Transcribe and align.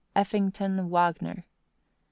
Effington 0.15 0.89
Wagner. 0.89 1.45
5. 1.45 1.45